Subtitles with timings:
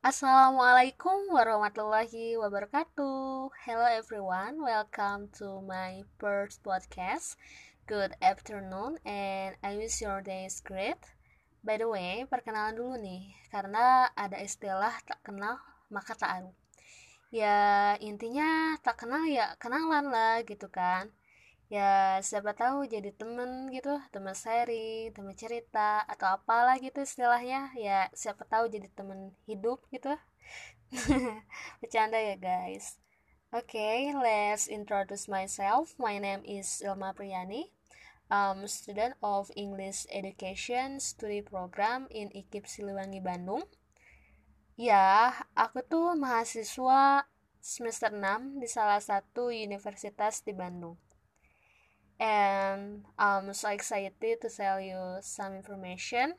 [0.00, 3.52] Assalamualaikum warahmatullahi wabarakatuh.
[3.52, 7.36] Hello everyone, welcome to my first podcast.
[7.84, 10.96] Good afternoon and I wish your day is great.
[11.60, 15.60] By the way, perkenalan dulu nih, karena ada istilah tak kenal
[15.92, 16.56] maka tak aru.
[17.28, 21.12] Ya intinya tak kenal ya kenalan lah gitu kan
[21.70, 27.70] ya siapa tahu jadi temen gitu temen sharing temen cerita atau apalah gitu istilahnya.
[27.78, 30.10] Ya siapa tahu jadi temen hidup gitu.
[31.80, 32.98] Bercanda ya guys.
[33.54, 35.94] Oke okay, let's introduce myself.
[35.94, 37.70] My name is Ilma Priyani.
[38.30, 43.62] I'm student of English Education Study Program in IKIP Siliwangi Bandung.
[44.74, 47.30] Ya aku tuh mahasiswa
[47.62, 50.98] semester 6 di salah satu universitas di Bandung
[52.20, 56.36] and I'm so excited to tell you some information.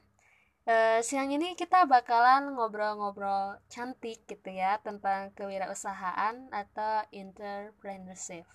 [0.62, 8.46] Uh, siang ini kita bakalan ngobrol-ngobrol cantik gitu ya tentang kewirausahaan atau entrepreneurship.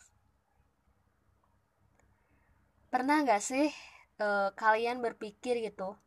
[2.94, 3.74] Pernah nggak sih
[4.22, 5.98] uh, kalian berpikir gitu,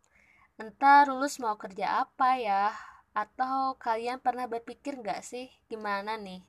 [0.56, 2.72] entar lulus mau kerja apa ya?
[3.12, 6.40] Atau kalian pernah berpikir nggak sih gimana nih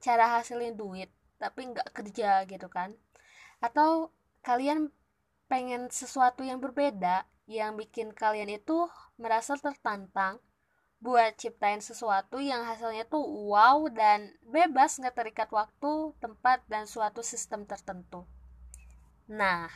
[0.00, 2.96] cara hasilin duit tapi nggak kerja gitu kan?
[3.60, 4.12] Atau
[4.44, 4.92] kalian
[5.46, 10.42] pengen sesuatu yang berbeda yang bikin kalian itu merasa tertantang
[10.98, 17.20] buat ciptain sesuatu yang hasilnya tuh wow dan bebas nggak terikat waktu, tempat, dan suatu
[17.22, 18.26] sistem tertentu.
[19.28, 19.68] Nah,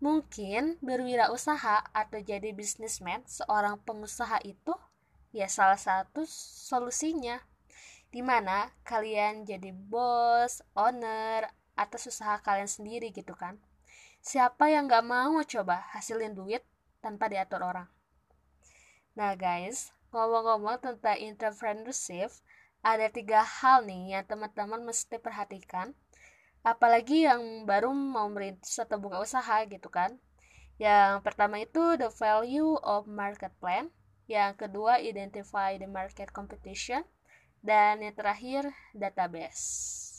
[0.00, 4.74] mungkin berwirausaha atau jadi bisnismen seorang pengusaha itu
[5.30, 6.24] ya salah satu
[6.70, 7.38] solusinya
[8.14, 13.58] di mana kalian jadi bos, owner, atas usaha kalian sendiri gitu kan.
[14.24, 16.64] Siapa yang gak mau coba hasilin duit
[17.04, 17.88] tanpa diatur orang.
[19.14, 22.30] Nah guys ngomong-ngomong tentang entrepreneurship
[22.84, 25.92] ada tiga hal nih yang teman-teman mesti perhatikan.
[26.64, 30.16] Apalagi yang baru mau merintis atau buka usaha gitu kan.
[30.80, 33.92] Yang pertama itu the value of market plan.
[34.24, 37.04] Yang kedua identify the market competition.
[37.64, 40.13] Dan yang terakhir database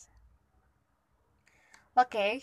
[1.95, 2.33] Oke, okay.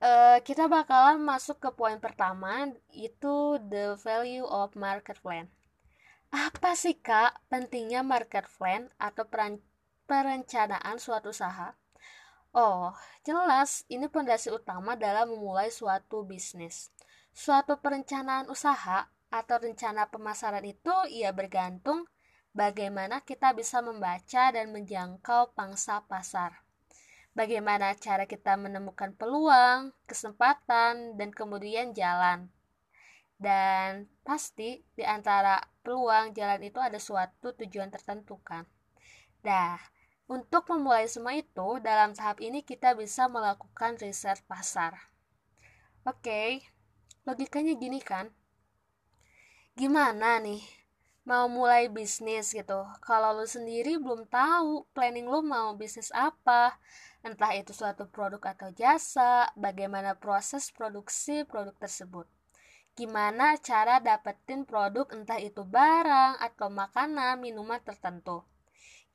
[0.00, 2.64] uh, eh, kita bakalan masuk ke poin pertama,
[2.96, 5.52] itu the value of market plan.
[6.32, 9.28] Apa sih kak pentingnya market plan atau
[10.08, 11.76] perencanaan suatu usaha?
[12.56, 16.88] Oh, jelas ini fondasi utama dalam memulai suatu bisnis.
[17.36, 22.08] Suatu perencanaan usaha atau rencana pemasaran itu ia bergantung
[22.56, 26.69] bagaimana kita bisa membaca dan menjangkau pangsa pasar
[27.34, 32.50] bagaimana cara kita menemukan peluang, kesempatan, dan kemudian jalan.
[33.40, 38.68] Dan pasti di antara peluang jalan itu ada suatu tujuan tertentu kan.
[39.40, 39.80] Nah,
[40.30, 44.94] untuk memulai semua itu, dalam tahap ini kita bisa melakukan riset pasar.
[46.04, 46.62] Oke,
[47.24, 48.28] logikanya gini kan.
[49.74, 50.60] Gimana nih
[51.24, 56.74] mau mulai bisnis gitu kalau lu sendiri belum tahu planning lu mau bisnis apa
[57.20, 62.26] entah itu suatu produk atau jasa bagaimana proses produksi produk tersebut.
[62.96, 68.44] Gimana cara dapetin produk entah itu barang atau makanan minuman tertentu.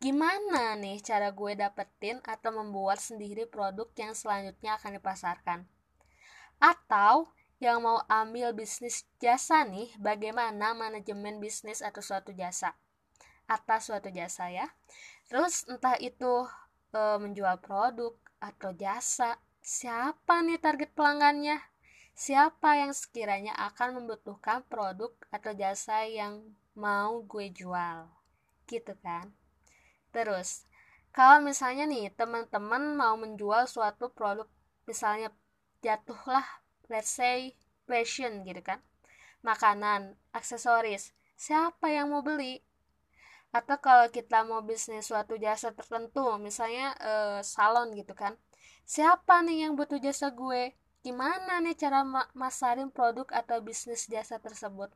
[0.02, 5.60] Gimana nih cara gue dapetin atau membuat sendiri produk yang selanjutnya akan dipasarkan?
[6.60, 7.32] Atau
[7.64, 12.76] yang mau ambil bisnis jasa nih, bagaimana manajemen bisnis atau suatu jasa?
[13.48, 14.68] Atas suatu jasa ya.
[15.32, 16.44] Terus entah itu
[16.94, 21.58] e, menjual produk atau jasa, siapa nih target pelanggannya?
[22.16, 28.08] Siapa yang sekiranya akan membutuhkan produk atau jasa yang mau gue jual?
[28.68, 29.32] Gitu kan?
[30.12, 30.64] Terus,
[31.16, 34.48] kalau misalnya nih teman-teman mau menjual suatu produk,
[34.86, 35.34] misalnya
[35.86, 36.46] jatuhlah
[36.90, 37.54] let's say
[37.86, 38.82] fashion gitu kan
[39.46, 42.66] makanan aksesoris siapa yang mau beli
[43.56, 48.36] atau kalau kita mau bisnis suatu jasa tertentu misalnya eh, salon gitu kan.
[48.84, 50.76] Siapa nih yang butuh jasa gue?
[51.06, 52.04] Gimana nih cara
[52.36, 54.92] masarin produk atau bisnis jasa tersebut?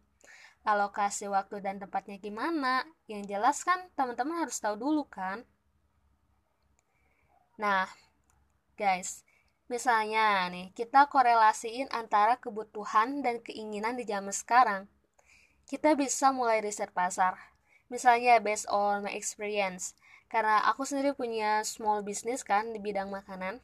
[0.68, 2.84] Alokasi waktu dan tempatnya gimana?
[3.08, 5.48] Yang jelas kan teman-teman harus tahu dulu kan.
[7.56, 7.88] Nah
[8.76, 9.24] guys
[9.70, 14.90] Misalnya nih, kita korelasiin antara kebutuhan dan keinginan di zaman sekarang.
[15.70, 17.38] Kita bisa mulai riset pasar.
[17.90, 19.98] Misalnya based on my experience.
[20.30, 23.60] Karena aku sendiri punya small business kan di bidang makanan.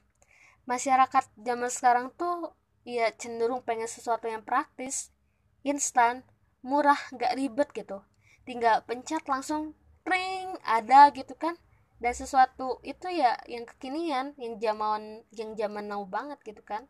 [0.65, 5.13] Masyarakat zaman sekarang tuh ya cenderung pengen sesuatu yang praktis,
[5.61, 6.25] instan,
[6.65, 8.01] murah, gak ribet gitu.
[8.49, 11.57] Tinggal pencet langsung tring ada gitu kan
[11.97, 16.85] dan sesuatu itu ya yang kekinian yang zaman yang zaman now banget gitu kan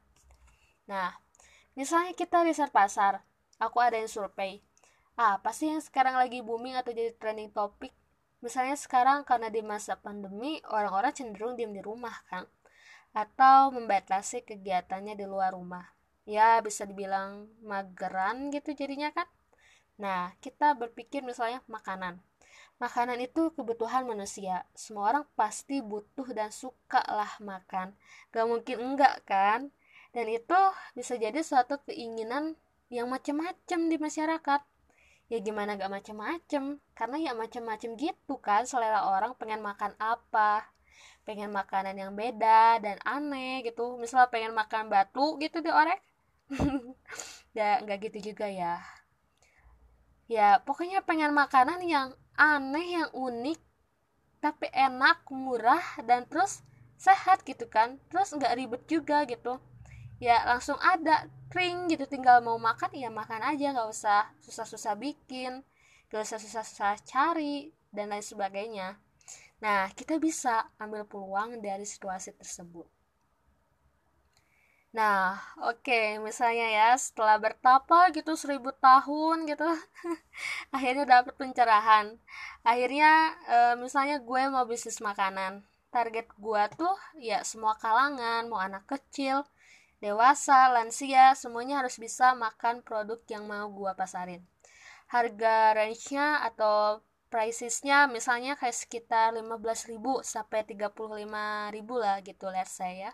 [0.85, 1.15] nah
[1.79, 3.23] misalnya kita riset pasar
[3.57, 4.59] aku ada yang survei
[5.15, 7.95] apa sih yang sekarang lagi booming atau jadi trending topik
[8.43, 12.43] misalnya sekarang karena di masa pandemi orang-orang cenderung diam di rumah kan
[13.15, 15.87] atau membatasi kegiatannya di luar rumah
[16.27, 19.27] ya bisa dibilang mageran gitu jadinya kan
[19.95, 22.19] nah kita berpikir misalnya makanan
[22.75, 24.67] Makanan itu kebutuhan manusia.
[24.75, 27.95] Semua orang pasti butuh dan suka lah makan.
[28.35, 29.71] Gak mungkin enggak kan?
[30.11, 30.59] Dan itu
[30.91, 32.59] bisa jadi suatu keinginan
[32.91, 34.61] yang macam-macam di masyarakat.
[35.31, 36.63] Ya gimana gak macam-macam?
[36.97, 40.65] Karena ya macam-macam gitu kan selera orang pengen makan apa.
[41.25, 43.97] Pengen makanan yang beda dan aneh gitu.
[43.97, 45.97] Misalnya pengen makan batu gitu di orek.
[47.57, 48.77] ya nggak gitu juga ya.
[50.29, 53.59] Ya pokoknya pengen makanan yang aneh yang unik
[54.43, 56.61] tapi enak murah dan terus
[57.01, 59.57] sehat gitu kan terus nggak ribet juga gitu
[60.19, 65.63] ya langsung ada kering gitu tinggal mau makan ya makan aja nggak usah susah-susah bikin
[66.07, 68.95] nggak usah susah-susah cari dan lain sebagainya
[69.59, 72.87] nah kita bisa ambil peluang dari situasi tersebut
[74.95, 79.67] Nah, oke, okay, misalnya ya, setelah bertapa gitu seribu tahun gitu,
[80.75, 82.15] akhirnya dapat pencerahan.
[82.63, 85.67] Akhirnya, e, misalnya gue mau bisnis makanan.
[85.91, 89.43] Target gue tuh ya semua kalangan, mau anak kecil,
[90.05, 94.45] dewasa, lansia, semuanya harus bisa makan produk yang mau gue pasarin.
[95.09, 97.01] Harga range-nya atau
[97.33, 103.11] pricesnya misalnya kayak sekitar 15.000 sampai 35.000 lah gitu let's say ya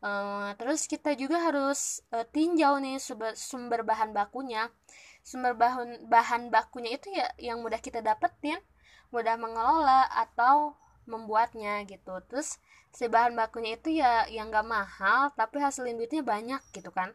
[0.00, 4.72] Uh, terus kita juga harus uh, tinjau nih sumber, sumber bahan bakunya.
[5.20, 8.56] Sumber bahan bahan bakunya itu ya yang mudah kita dapetin,
[9.12, 10.72] mudah mengelola atau
[11.04, 12.16] membuatnya gitu.
[12.32, 12.56] Terus
[12.90, 17.14] si bahan bakunya itu ya yang gak mahal tapi hasil duitnya banyak gitu kan.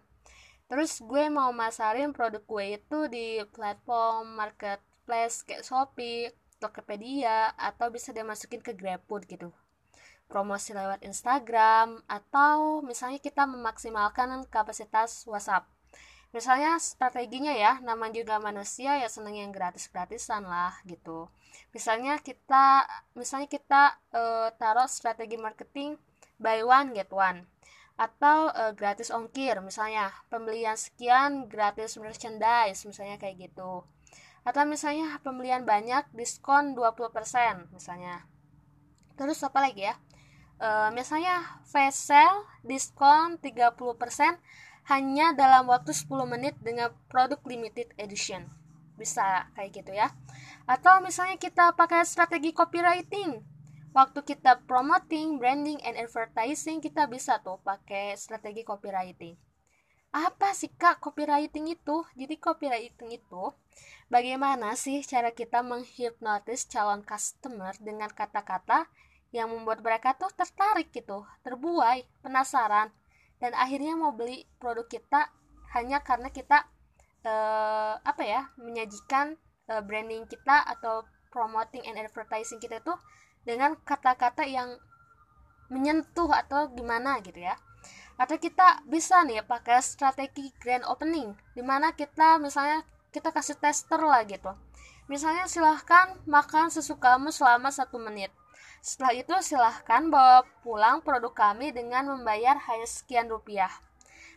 [0.66, 8.10] Terus gue mau masarin produk gue itu di platform marketplace kayak Shopee, Tokopedia atau bisa
[8.10, 9.54] dimasukin ke GrabFood gitu
[10.26, 15.70] promosi lewat Instagram atau misalnya kita memaksimalkan kapasitas WhatsApp.
[16.36, 21.32] Misalnya strateginya ya, nama juga manusia ya seneng yang gratis-gratisan lah gitu.
[21.72, 22.84] Misalnya kita
[23.16, 25.96] misalnya kita e, taruh strategi marketing
[26.36, 27.48] buy one get one
[27.96, 33.88] atau e, gratis ongkir misalnya pembelian sekian gratis merchandise misalnya kayak gitu.
[34.44, 38.28] Atau misalnya pembelian banyak diskon 20% misalnya.
[39.16, 39.96] Terus apa lagi ya?
[40.60, 44.40] uh, misalnya flash sale diskon 30%
[44.86, 48.46] hanya dalam waktu 10 menit dengan produk limited edition.
[48.96, 50.14] Bisa kayak gitu ya.
[50.70, 53.42] Atau misalnya kita pakai strategi copywriting.
[53.96, 59.40] Waktu kita promoting branding and advertising kita bisa tuh pakai strategi copywriting.
[60.16, 62.04] Apa sih kak copywriting itu?
[62.16, 63.44] Jadi copywriting itu
[64.08, 68.88] bagaimana sih cara kita menghipnotis calon customer dengan kata-kata
[69.36, 72.92] yang membuat mereka tuh tertarik gitu, terbuai, penasaran,
[73.40, 75.32] dan akhirnya mau beli produk kita
[75.76, 76.64] hanya karena kita
[77.28, 79.36] uh, apa ya menyajikan
[79.68, 81.04] uh, branding kita atau
[81.34, 82.96] promoting and advertising kita itu
[83.44, 84.80] dengan kata-kata yang
[85.68, 87.60] menyentuh atau gimana gitu ya.
[88.16, 94.00] Atau kita bisa nih pakai strategi grand opening di mana kita misalnya kita kasih tester
[94.00, 94.56] lah gitu.
[95.12, 98.32] Misalnya silahkan makan sesukamu selama satu menit
[98.86, 103.74] setelah itu silahkan bawa pulang produk kami dengan membayar hanya sekian rupiah.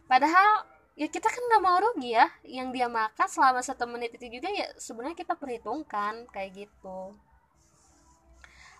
[0.08, 0.64] Padahal
[0.96, 4.48] ya kita kan nggak mau rugi ya, yang dia makan selama satu menit itu juga
[4.48, 7.12] ya sebenarnya kita perhitungkan kayak gitu.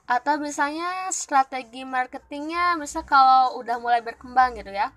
[0.08, 4.88] Atau misalnya strategi marketingnya, misal kalau udah mulai berkembang gitu ya,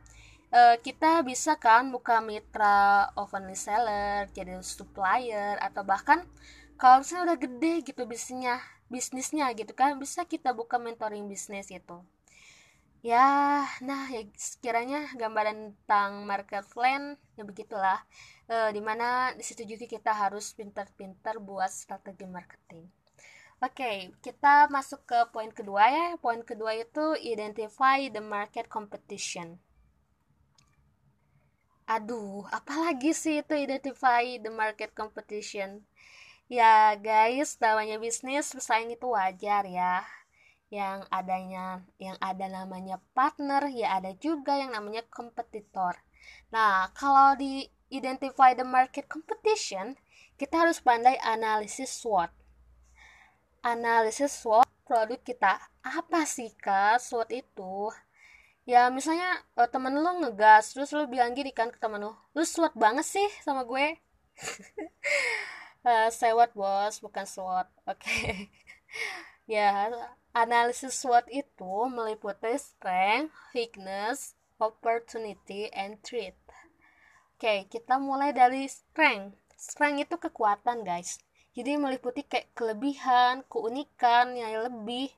[0.56, 6.24] e, kita bisa kan buka mitra oven reseller, jadi supplier, atau bahkan
[6.80, 11.98] kalau misalnya udah gede gitu bisnisnya bisnisnya gitu kan bisa kita buka mentoring bisnis itu
[13.02, 18.00] ya nah ya sekiranya gambaran tentang market plan ya begitulah
[18.46, 22.86] e, di mana di situ juga kita harus pintar-pintar buat strategi marketing
[23.62, 26.06] Oke, okay, kita masuk ke poin kedua ya.
[26.18, 29.62] Poin kedua itu identify the market competition.
[31.86, 35.86] Aduh, apalagi sih itu identify the market competition?
[36.52, 40.04] Ya guys, namanya bisnis bersaing itu wajar ya.
[40.68, 45.96] Yang adanya yang ada namanya partner, ya ada juga yang namanya kompetitor.
[46.52, 49.96] Nah, kalau di identify the market competition,
[50.36, 52.32] kita harus pandai analisis SWOT.
[53.62, 55.54] analisis SWOT produk kita
[55.86, 57.94] apa sih kak SWOT itu
[58.66, 62.42] ya misalnya uh, temen lu ngegas terus lu bilang gini kan ke temen lu lu
[62.42, 64.02] SWOT banget sih sama gue
[65.86, 67.98] uh, sewot bos bukan SWOT oke.
[67.98, 68.50] Okay.
[69.56, 69.90] ya
[70.32, 76.38] analisis SWOT itu meliputi strength weakness opportunity and threat.
[77.38, 79.38] Oke okay, kita mulai dari strength.
[79.58, 81.22] Strength itu kekuatan guys.
[81.52, 85.12] Jadi meliputi kayak kelebihan keunikan yang lebih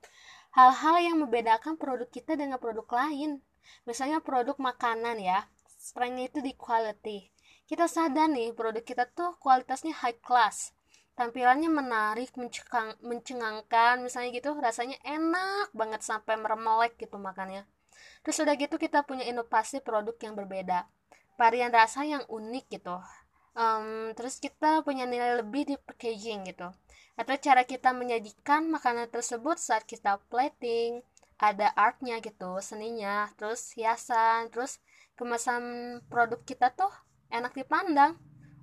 [0.57, 3.43] hal-hal yang membedakan produk kita dengan produk lain.
[3.85, 5.45] Misalnya produk makanan ya
[5.83, 7.32] strengthnya itu di quality
[7.63, 10.75] kita sadar nih produk kita tuh kualitasnya high class.
[11.13, 17.69] Tampilannya menarik mencengang, mencengangkan misalnya gitu rasanya enak banget sampai meremelek gitu makannya.
[18.25, 20.89] Terus udah gitu kita punya inovasi produk yang berbeda.
[21.37, 22.97] Varian rasa yang unik gitu.
[23.53, 26.73] Um, terus kita punya nilai lebih di packaging gitu.
[27.13, 31.05] Atau cara kita menyajikan makanan tersebut saat kita plating.
[31.37, 34.79] Ada artnya gitu seninya terus hiasan terus
[35.19, 36.89] kemasan produk kita tuh
[37.33, 38.13] enak dipandang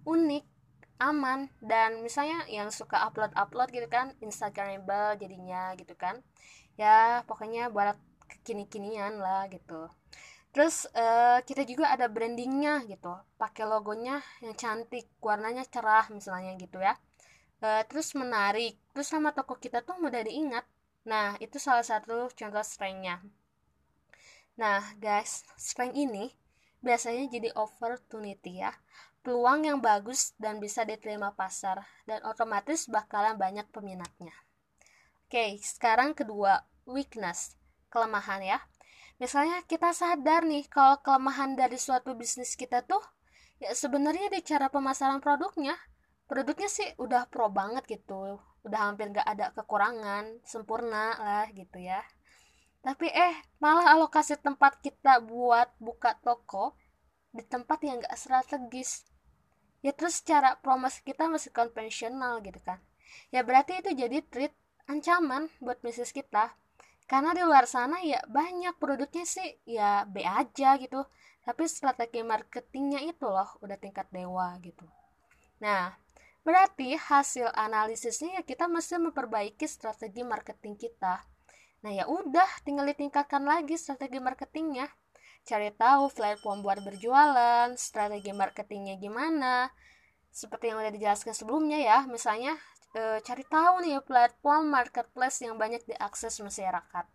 [0.06, 0.46] unik
[1.00, 6.20] aman dan misalnya yang suka upload upload gitu kan instagramable jadinya gitu kan.
[6.76, 7.96] Ya pokoknya buat
[8.28, 9.88] kekini-kinian lah gitu.
[10.50, 13.16] Terus uh, kita juga ada brandingnya gitu.
[13.40, 16.94] Pakai logonya yang cantik warnanya cerah misalnya gitu ya.
[17.64, 18.76] Uh, terus menarik.
[18.92, 20.68] Terus sama toko kita tuh mudah diingat.
[21.08, 23.24] Nah itu salah satu contoh strengthnya.
[24.60, 26.39] Nah guys strength ini
[26.80, 28.72] biasanya jadi opportunity ya.
[29.20, 34.32] Peluang yang bagus dan bisa diterima pasar dan otomatis bakalan banyak peminatnya.
[35.28, 37.54] Oke sekarang kedua weakness
[37.92, 38.58] kelemahan ya.
[39.20, 43.04] Misalnya kita sadar nih kalau kelemahan dari suatu bisnis kita tuh
[43.60, 45.76] ya sebenarnya di cara pemasaran produknya
[46.24, 48.40] produknya sih udah pro banget gitu.
[48.64, 52.00] Udah hampir gak ada kekurangan sempurna lah gitu ya
[52.80, 56.72] tapi eh malah alokasi tempat kita buat buka toko
[57.30, 59.04] di tempat yang gak strategis.
[59.80, 62.80] Ya terus cara promosi kita masih konvensional gitu kan.
[63.32, 64.52] Ya berarti itu jadi treat
[64.88, 66.52] ancaman buat bisnis kita.
[67.04, 69.60] Karena di luar sana ya banyak produknya sih.
[69.68, 71.04] Ya B aja gitu.
[71.44, 74.84] Tapi strategi marketingnya itu loh udah tingkat dewa gitu.
[75.60, 75.96] Nah
[76.40, 81.20] berarti hasil analisisnya ya kita mesti memperbaiki strategi marketing kita
[81.80, 84.88] nah ya udah tinggal ditingkatkan lagi strategi marketingnya.
[85.40, 89.72] Cari tahu platform buat berjualan strategi marketingnya gimana.
[90.28, 92.54] Seperti yang udah dijelaskan sebelumnya ya misalnya
[92.92, 97.08] e, cari tahu nih platform marketplace yang banyak diakses masyarakat.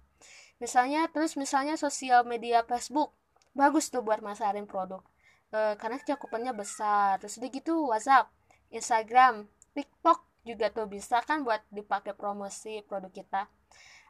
[0.58, 3.14] Misalnya terus misalnya sosial media Facebook.
[3.56, 5.06] Bagus tuh buat masarin produk.
[5.54, 7.22] E, karena cakupannya besar.
[7.22, 8.34] Terus udah gitu WhatsApp
[8.74, 13.48] Instagram TikTok juga tuh bisa kan buat dipakai promosi produk kita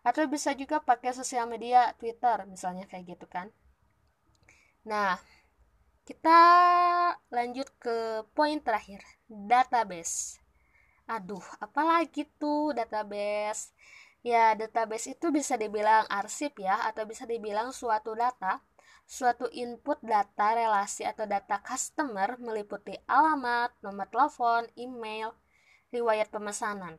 [0.05, 3.49] atau bisa juga pakai sosial media Twitter misalnya kayak gitu kan.
[4.85, 5.17] Nah
[6.05, 6.39] kita
[7.33, 10.37] lanjut ke poin terakhir database.
[11.09, 13.73] Aduh apalagi tuh database?
[14.21, 18.61] Ya database itu bisa dibilang arsip ya atau bisa dibilang suatu data
[19.05, 25.29] suatu input data relasi atau data customer meliputi alamat, nomor telepon, email,
[25.93, 26.97] riwayat pemesanan.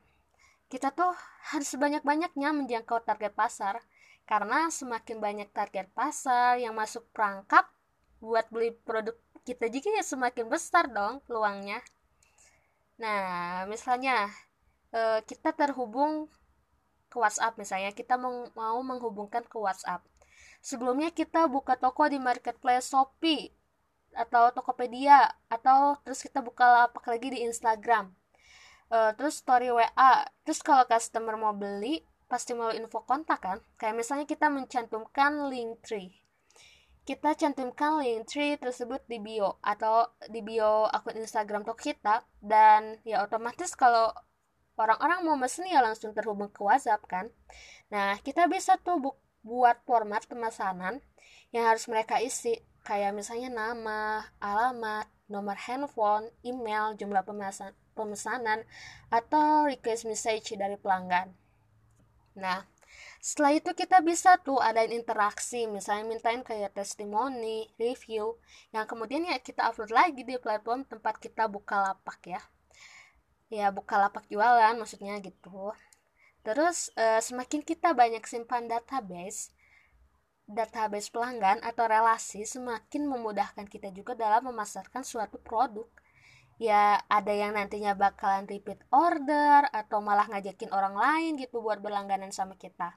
[0.66, 1.14] Kita tuh
[1.54, 3.78] harus sebanyak-banyaknya menjangkau target pasar
[4.26, 7.70] karena semakin banyak target pasar yang masuk perangkap
[8.18, 9.14] buat beli produk
[9.46, 11.78] kita juga ya semakin besar dong peluangnya.
[12.98, 14.26] Nah, misalnya
[14.90, 16.26] eh, kita terhubung
[17.06, 20.02] ke WhatsApp misalnya, kita mau, mau menghubungkan ke WhatsApp.
[20.58, 23.54] Sebelumnya kita buka toko di marketplace Shopee
[24.16, 28.10] atau Tokopedia atau terus kita buka lapak lagi di Instagram.
[28.86, 30.12] Uh, terus story WA.
[30.46, 33.58] Terus kalau customer mau beli, pasti mau info kontak kan?
[33.78, 36.26] Kayak misalnya kita mencantumkan link tree
[37.06, 42.98] kita cantumkan link tree tersebut di bio atau di bio akun Instagram toko kita dan
[43.06, 44.10] ya otomatis kalau
[44.74, 47.30] orang-orang mau mesen ya langsung terhubung ke WhatsApp kan.
[47.94, 49.10] Nah, kita bisa tuh bu
[49.46, 50.98] buat format pemesanan
[51.54, 58.60] yang harus mereka isi kayak misalnya nama, alamat, nomor handphone, email, jumlah pemesan pemesanan
[59.08, 61.32] atau request message dari pelanggan.
[62.36, 62.68] Nah,
[63.26, 68.36] setelah itu kita bisa tuh adain interaksi misalnya mintain kayak testimoni review
[68.70, 72.42] yang kemudian ya kita upload lagi di platform tempat kita buka lapak ya.
[73.48, 75.72] Ya buka lapak jualan maksudnya gitu.
[76.46, 79.50] Terus e, semakin kita banyak simpan database
[80.46, 85.90] database pelanggan atau relasi semakin memudahkan kita juga dalam memasarkan suatu produk
[86.56, 92.32] ya ada yang nantinya bakalan repeat order atau malah ngajakin orang lain gitu buat berlangganan
[92.32, 92.96] sama kita.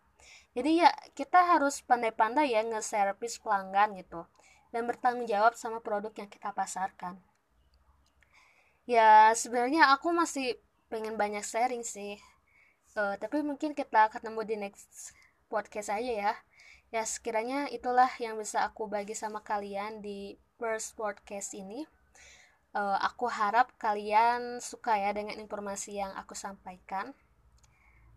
[0.55, 4.23] Jadi ya kita harus pandai-pandai ya nge-service pelanggan gitu
[4.71, 7.19] dan bertanggung jawab sama produk yang kita pasarkan.
[8.89, 10.57] Ya sebenarnya aku masih
[10.89, 12.17] pengen banyak sharing sih.
[12.97, 15.13] Uh, tapi mungkin kita ketemu di next
[15.51, 16.33] podcast aja ya.
[16.89, 21.85] Ya sekiranya itulah yang bisa aku bagi sama kalian di first podcast ini
[22.73, 27.13] uh, aku harap kalian suka ya dengan informasi yang aku sampaikan.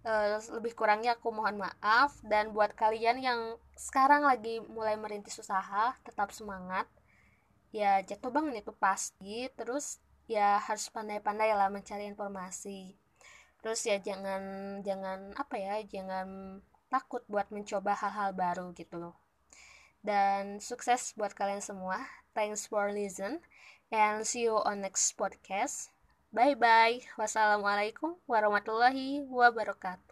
[0.02, 2.18] Uh, lebih kurangnya aku mohon maaf.
[2.26, 3.40] Dan buat kalian yang
[3.78, 6.88] sekarang lagi mulai merintis usaha tetap semangat.
[7.72, 9.48] Ya jatuh bangun itu pasti.
[9.54, 12.98] Terus ya harus pandai-pandai lah mencari informasi.
[13.62, 14.42] Terus ya jangan
[14.82, 16.58] jangan apa ya jangan
[16.90, 19.16] takut buat mencoba hal-hal baru gitu loh.
[20.02, 22.02] Dan sukses buat kalian semua.
[22.34, 23.38] Thanks for listen
[23.92, 25.92] and see you on next podcast.
[26.32, 27.04] Bye bye.
[27.20, 30.11] Wassalamualaikum warahmatullahi wabarakatuh.